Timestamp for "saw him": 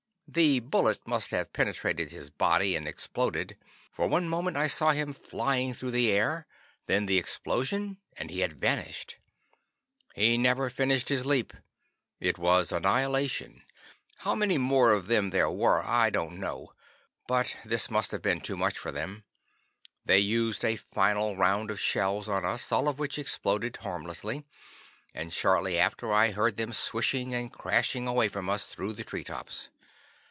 4.67-5.11